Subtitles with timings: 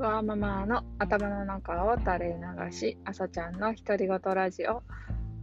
[0.00, 4.82] わーママの頭の中を垂れ流し、朝ちゃんの独り言ラジオ。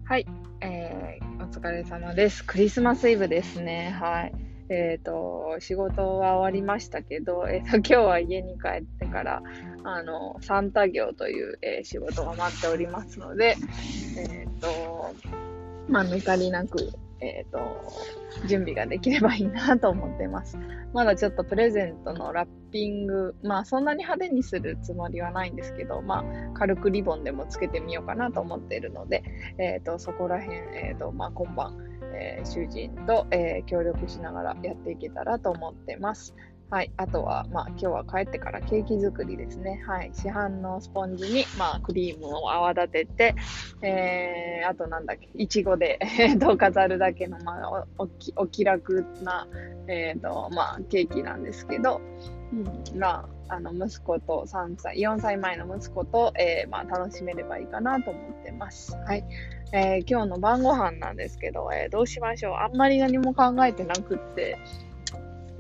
[0.05, 0.25] はい、
[0.61, 2.43] えー、お疲れ様です。
[2.43, 3.95] クリスマスイブですね。
[4.01, 4.33] はい。
[4.69, 9.43] えっ、ー、と、仕事は終わりましたけど、えっ、ー、と、今日は家に帰ってから、
[9.83, 13.57] あの、サンタ業という、えー、仕事が待っておりますので、
[14.17, 15.13] えっ、と、
[15.87, 17.93] まあ、抜かりなく、えっ、ー、と、
[18.47, 20.57] 準備ができればいいなと思ってます。
[20.93, 26.23] まだちょっとプレゼントのラッピング、まあそんなに派手にするつもりはないんですけど、まあ
[26.53, 29.23] 軽くリボンでもつけてみようかなと思っているので、
[29.57, 31.77] えっ、ー、と、そこら辺、えっ、ー、と、まあ今晩、
[32.13, 36.35] え主人と、え協力しながらやっていけたらと思ってます。
[36.69, 36.91] はい。
[36.97, 39.81] あとは、まあ、今日は帰ってからケーキ作りですね。
[39.87, 40.11] はい。
[40.13, 43.35] 市販のスポンジに、まあ、クリームを泡立てて、
[43.81, 49.47] えー、あとなんだっけ、いちごで、えっと、飾るだけの、まあ、おきお気楽な、
[49.87, 52.01] え、ー、と、まあ、ケーキなんですけど、
[52.51, 58.93] うん、まあ、あの、息子と3歳、4歳前の息子と、えー、まあ、楽しめればいいかなと思ってます。
[58.93, 59.23] はい。
[59.71, 62.53] えー、今日の晩ご飯なんですけど、えー、どうしましょう。
[62.55, 64.57] あんまり何も考えてなくって、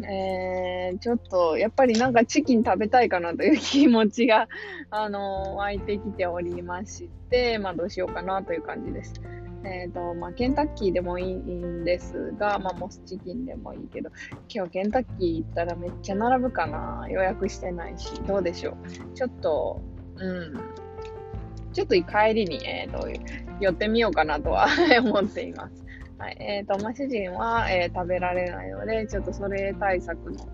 [0.03, 4.47] えー、ちょっと、やっぱりなんかチキン食べたいかなという気持ちが、
[4.91, 9.21] あのー、湧いてきておりまして、 まあどうしようかなという感じです。
[9.63, 14.11] えっ、ー、と、まあケンタッキーでもいいんですが、まあモスチキンでもいいけど、
[14.53, 19.15] 今日ケンタッキー行ったらめっちゃ並ぶかな予約してないし、どうでしょう。
[19.15, 19.81] ちょっと、
[20.17, 20.53] うん。
[21.73, 23.07] ちょっと帰りに、えっ、と、
[23.59, 24.67] 寄ってみようかなとは
[25.03, 25.86] 思っています。
[26.17, 26.37] はい。
[26.39, 30.47] えっ、ー、と、まあ、主人は、えー、食べられないので、ちょっとそれ対策の、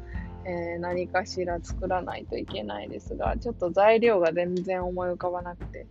[0.46, 5.88] えー、何かしら作らないといけないですが、ちょっと材料が全然思い浮かばなくて、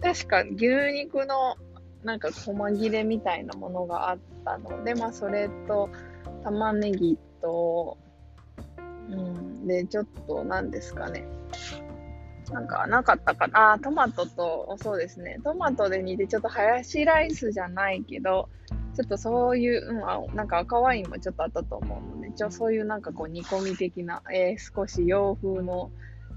[0.00, 1.56] 確か牛肉の
[2.04, 5.90] なんか細切れみたいなものがあったので、まあ、それと
[6.44, 7.98] 玉ねぎと、
[9.10, 11.26] うん、で、ちょっと何ですかね。
[12.52, 13.72] なんかなかったかな。
[13.72, 15.40] あ、トマトと、そうですね。
[15.42, 18.48] トマトで煮て、ちょっとハヤシライスじゃないけど、
[18.96, 25.90] ちょっとそういう、うん、なんか赤ワインもちょっとあったと思うので、一応そういうなんかこう煮込み的な、えー、少し洋風の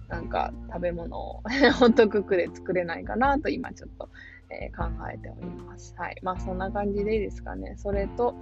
[0.09, 1.41] なんか食べ物を
[1.79, 4.09] ホットクックで作れないかなと今ちょっと、
[4.49, 5.95] えー、考えております。
[5.97, 6.17] はい。
[6.21, 7.75] まあそんな感じでいいですかね。
[7.77, 8.35] それと、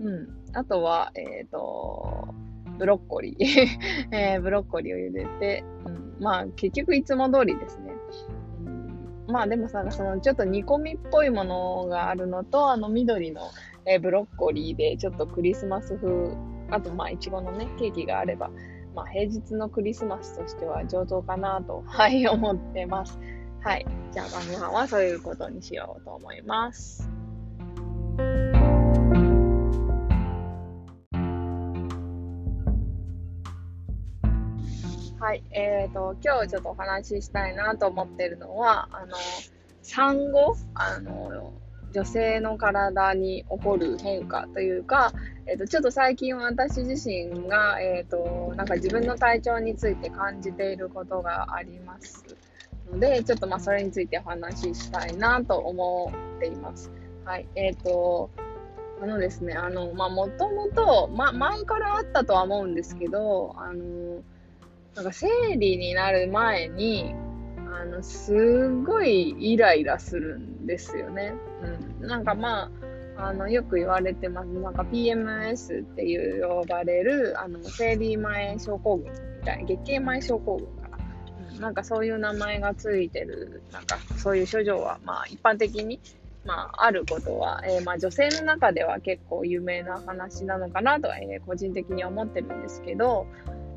[0.00, 0.28] うん。
[0.54, 2.34] あとは、えっ、ー、と、
[2.78, 3.66] ブロッコリー、
[4.16, 7.89] えー、ブロッコリーを茹でて、うん、まあ結局いつも通りですね。
[9.30, 13.50] まあでもさ、そのちょっと煮込みっぽいものがあるのと、あの緑の、
[13.86, 16.36] え、ブロッコリーでちょっとクリスマス風、
[16.70, 18.50] あとまあいちごのね、ケーキがあれば、
[18.94, 23.18] まあ平日のクリスマスとしては上等かなと、 はい、思ってます。
[23.62, 23.86] はい。
[24.12, 27.19] じゃあ晩ご飯はそういうことにしようと思います。
[35.30, 35.44] はい。
[35.52, 39.14] えっ、ー、と、今日ちょっとお話ししたいなと思ってるのは、あの、
[39.80, 41.52] 産後、あの、
[41.92, 45.12] 女性の体に起こる変化というか、
[45.46, 52.24] えっ、ー、と、ちょっと最近私自身が、えっ、ー、と、なんか自分の体調について感じていることがあります
[52.90, 56.90] ので、ちょっとまあそれについてお話ししたいなと思っています。
[57.24, 57.46] はい。
[57.54, 58.30] えっ、と、
[59.00, 64.24] あのですね、あの、まあ、もともと、ま、前からあったとは思うんですけど、あの、
[64.94, 67.14] なんか生理になる前に、
[67.72, 71.34] あの、すごいイライラするんですよね。
[72.00, 72.06] うん。
[72.06, 72.70] なんかま
[73.16, 74.48] あ、あの、よく言われてます。
[74.48, 80.98] なんか PMS っていう呼ばれる、あの、生理前症候群みたいな、月経前症候群かな。
[81.54, 81.60] うん。
[81.60, 86.00] なんかそういう名前がついてる、なんかそういう症状は、まあ一般的に、
[86.44, 93.26] まあ、あることは、えー、まあ女性の中では結構有名な話なのかなとは、えー、個人的には思ってるんですけど、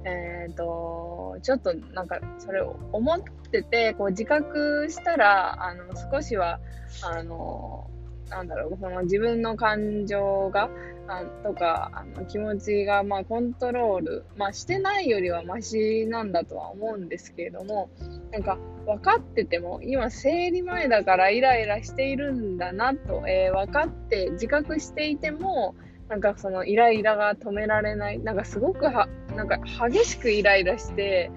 [0.05, 3.19] え、ー、と、ちょっとなんかそれを思っ
[3.51, 6.59] てて、こう自覚したら、あの、少しは、
[7.03, 7.89] あの、
[8.29, 10.69] なんだろう、その自分の感情が、
[11.07, 17.89] あとか、あの気持ちが、まあ、コントロール、まあ、してないよりはマシなんだとは思うんですけれども、
[18.31, 25.75] なんか、分かってても、今、生理前だからイライラしているんだなと、えー、分かって、自覚していても、
[26.13, 28.19] なんかそのイライラが止められない。
[28.19, 29.57] なんかすごくは、なんか
[29.89, 31.31] 激しくイライラして、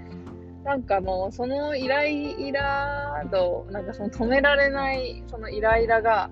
[0.64, 6.28] なんかもうそのイライラと、なんかその止められないそのイライラが、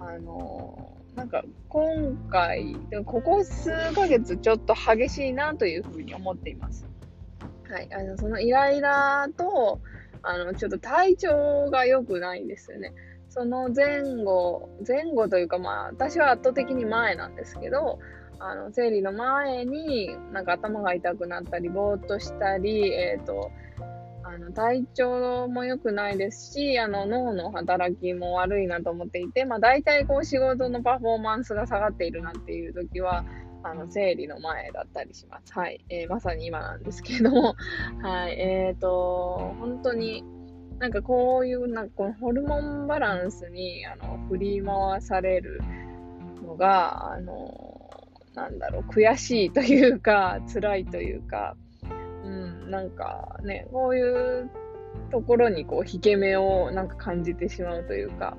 [0.00, 2.76] あの、なんか今回、
[3.06, 6.84] ここ数ヶ月ちょっと激しいなというふうに思っています。
[7.70, 7.88] はい。
[7.94, 9.80] あの、そのイライラと、
[10.22, 12.92] あの、ちょっと体調が良くないんですよね。
[13.38, 18.00] その前後、前後というかまあ、私は圧倒的に前なんですけど、
[18.40, 23.52] あの、生理の前になんか頭が痛くなったり、ぼーっとしたり、えっ、ー、と、
[24.24, 33.24] あの体調も良くないですし、あの脳の働きも悪いなと思っていて、まあ、大体こう仕事のパフォーマンスが下がっているなっていう時は、
[33.62, 35.52] あの生理の前だったりします。
[35.52, 35.84] はい。
[35.90, 37.54] えー、まさに今なんですけども、
[38.02, 38.32] はい。
[38.32, 40.24] え、ー、と、本当に、
[40.78, 45.60] なんかこういう、なんかこのホルモンバランスにあの振り回される
[46.42, 47.90] のが、あの、
[48.34, 51.56] なんだろう、悔しいというか、辛いというか、
[52.24, 54.50] うん、なんかね、こういう
[55.10, 58.36] ところにこう、引け目をなんか感じてしまうというか、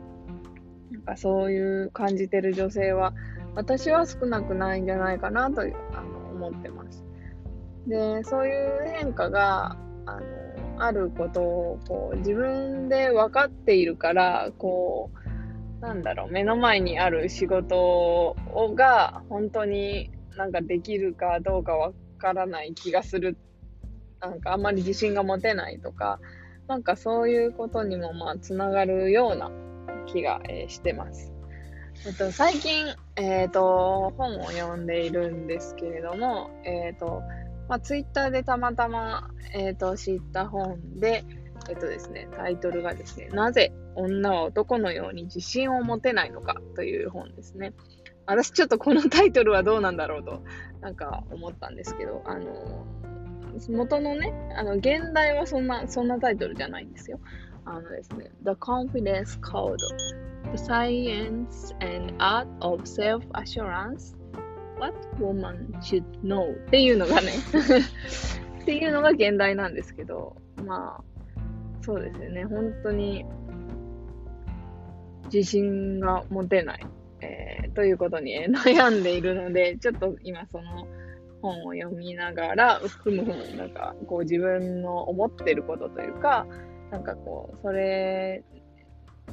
[0.92, 3.14] なんかそういう感じてる女性は、
[3.56, 7.04] 私は少なくないんじゃないかなとあの思ってます。
[7.88, 9.76] で、そういう変化が、
[10.06, 10.22] あの、
[10.80, 18.36] あることをこう自分で分かっているから、こう、なんだろう、目の前にある仕事
[18.76, 23.38] が本当になんかできるかどうかわからない気がする。
[24.20, 26.20] なんかあんまり自信が持てないとか、
[26.68, 29.52] なんかそういうことにもまあつながるような
[30.06, 31.32] 気が、えー、してます。
[32.06, 32.86] えっと、最近、
[33.18, 37.22] えっ、ー、と、本を読んでいるんですけれども、えっ、ー、と、
[37.70, 41.24] まあ、ツイッターでたまたま、え、ー、と、知った本で、
[41.70, 47.74] えっ、とですね、タイトルがですね、なぜ女は男のように自信を持てないのかという本ですね。
[48.26, 50.44] 私ちょっとこのタイトルはどうなんだろうと、
[50.82, 52.86] なんか思ったんですけど、あの、
[53.70, 57.20] 元のね、あの、現代はそんな、そんなタイトルじゃないんですよ。
[57.66, 59.78] あのですね、The Confidence Code
[60.52, 64.19] The Science and Art of Self-Assurance
[64.80, 67.32] What Woman Should Know っていうのがね
[68.62, 70.36] っていうのが現代なんですけど、
[70.66, 71.04] まあ、
[71.82, 72.46] そうですよね。
[72.46, 73.26] 本当に
[75.34, 76.86] 自信が持てない、
[77.22, 80.88] えー、ということに、悩んでいるので、ちょっと今その
[81.42, 86.46] 本を読みながら、ふむふむ、なんかこう自分の思ってることというか、
[86.92, 88.44] なんかこう、それ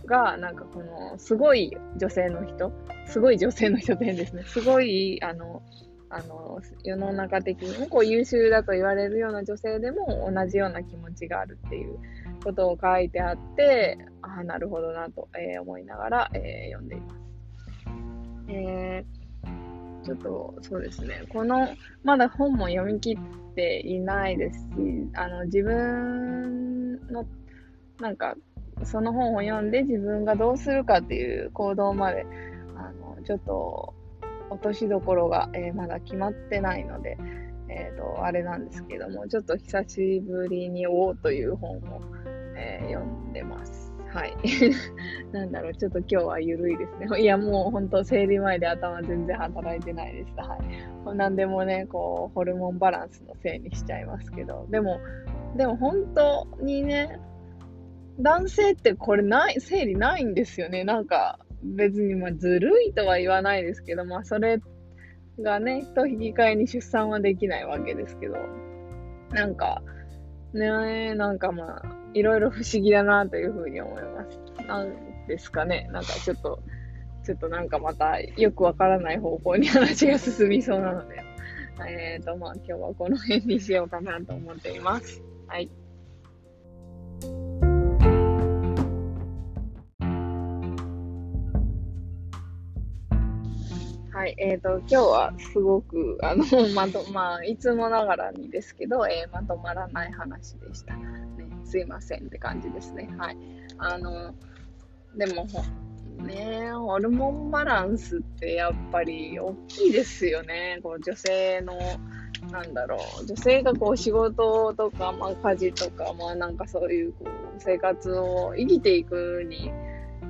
[0.04, 2.72] が、なんかこの、すごい女性の人、
[3.06, 4.43] すごい女性の人って変ですね。
[4.44, 5.62] すごい、あの、
[6.08, 11.98] あの、世の中的にもこう優秀だと言われるような女性でも同じような気持ちがあるっていう
[12.44, 17.26] ことを書いてあって、ああ、なるほどなと、えー、思いながら、えー、読んでいます。
[18.49, 21.69] えー、ちょっとそうですね、この、
[22.04, 23.19] まだ本も読み切
[23.50, 27.26] っていないですし、あの、自分の、
[28.00, 28.37] なんか、
[28.84, 32.26] その本を読んで自分がどうするかっていう行動まで、
[32.76, 33.94] あの、ちょっと
[34.50, 37.19] 落としどころが、えー、まだ決まってないので、
[37.69, 42.00] え、ー、と、あれなんですけども、ちょっと久しぶりにおうという本を、
[42.56, 43.93] えー、読んでます。
[44.08, 44.34] はい。
[45.32, 47.20] なんだろう、ちょっと今日は緩いですね。
[47.20, 50.32] いや、もう本当生理前で頭全然働いてないです。
[50.37, 50.56] は
[51.12, 51.17] い。
[51.17, 55.00] なんでもね、こう、ホルモンバランスのせいにしちゃいますけど、でも、
[55.56, 57.19] でも本当にね、
[58.18, 60.84] 男性ってこれない、生理ないんですよね。
[60.84, 64.60] なんか、別にまあずるいとは言わないですけど、まあそれ
[65.40, 68.36] がね、と引き換えに出産はできないわけですけど、
[69.30, 69.82] なんか、
[70.52, 71.82] ねなんかまあ、
[72.14, 74.66] いろいろ不思議だなというふうに思います。
[74.66, 76.62] なんですかね、なんかちょっと、
[77.24, 81.22] ちょっとなんかまたよくわからない方向に話が進みそうなので、
[81.86, 85.23] えっ、ー、とまあ今日はこの辺にしようかなと思っています。
[85.49, 85.68] はい。
[94.16, 96.42] はい、えっ、ー、と、今日はすごく、あの、
[96.75, 100.96] まと、まあ、いつもながらにですけど、えー、まとまらない話でした。
[100.96, 101.04] ね、
[101.64, 103.11] すいませんって感じですね。
[103.18, 103.37] はい。
[103.76, 104.35] あの、
[105.14, 105.46] でも、
[106.25, 110.80] ねホルモンバランスってやっぱり大きいですよね。
[110.82, 111.76] こう女性の、
[112.50, 119.70] なんだろう、女性がこう仕事とか、まあ家事とか、まあなんかそういうこう生活を生きていくに、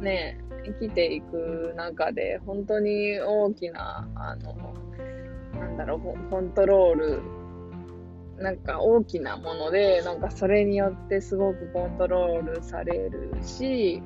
[0.01, 4.75] ね、生きていく中で、本当に大きな、あの、
[5.59, 7.23] なんだろう、コントロール、
[8.39, 14.03] なんか大きなもので、なんかそれによってすごくコントロールされるし、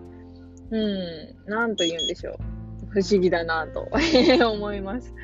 [0.70, 2.36] うん、なんと言うんでしょう。
[2.90, 3.88] 不思議だなと
[4.52, 5.14] 思います。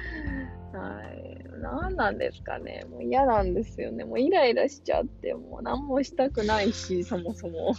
[0.72, 1.26] はい。
[1.60, 2.84] 何なんですかね。
[2.90, 4.04] もう嫌なんですよね。
[4.04, 7.74] もうイライラしちゃって、もう何もしたくないし、そもそも。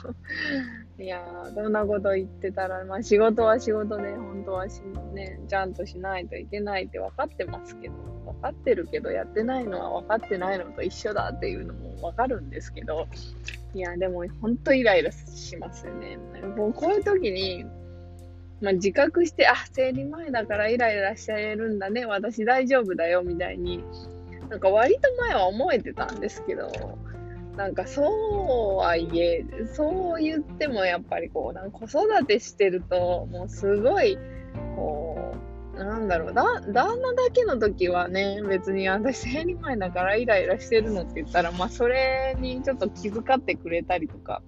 [0.99, 4.81] いやー、どんなこと言ってたら、まあ仕事は仕事で、本当はし、
[5.13, 7.93] ね、ちゃんとしないといけないって分かってますけど、
[8.25, 13.07] 分かってるけど、やってないのは分かってないのと一緒だっていうのも分かるんですけど、
[13.75, 16.17] いや、でも本当イライラしますよね。
[16.55, 17.63] もうこういう時に、
[18.59, 23.83] まあ、自覚して、あ、生理前だからイライラしちゃえるんだね、私大丈夫だよ、みたいに、
[24.49, 26.71] なんか割と前は思えてたんですけど、
[27.57, 34.15] なんかそうはいえ、そう言ってもやっぱりこう、なんか子育てしてると、もうすごい、
[34.75, 35.35] こ
[35.75, 44.43] う、なんだろう、だ、旦那だけの時はね、別に私生理前だからイライラしてるのって言ったら、まあそれにちょっと気遣ってくれたりとか、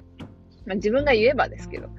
[0.67, 1.89] まあ自分が言えばですけど、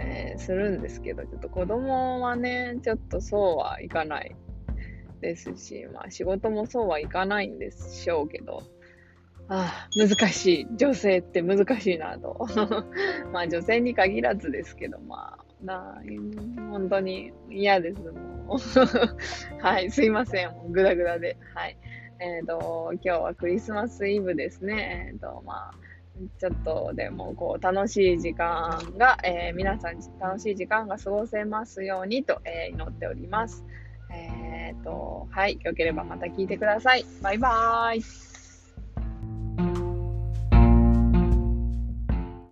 [0.00, 4.34] えー、するんですけど、ちょっと子供はね、ちょっとそうはいかない
[5.20, 8.62] ですし、まあ仕事もそうはいかないんでしょうけど、
[9.48, 10.66] ああ、難しい。
[10.76, 12.46] 女性って難しいなと。
[13.32, 16.02] まあ女性に限らずですけど、まあ、な
[16.70, 18.00] 本当に嫌です。
[18.00, 18.58] もう
[19.62, 20.50] はい、すいません。
[20.50, 21.36] もうグダグダで。
[21.54, 21.76] はい。
[22.18, 25.08] えっ、ー、と、今日はクリスマスイブですね。
[25.10, 25.74] えっ、ー、と、まあ、
[26.38, 33.64] ちょっとでもこう楽しい時間が、えー、皆さん楽しい時間が過ごせますようにと、えー、祈っております。
[34.10, 37.04] えっ、と、はい、よければまた聞いてください。
[37.22, 38.35] バイバーイ。